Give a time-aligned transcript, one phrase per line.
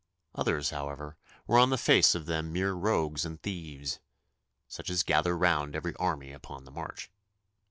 [0.33, 1.15] Others, however,
[1.45, 3.99] were on the face of them mere rogues and thieves,
[4.67, 7.11] such as gather round every army upon the march.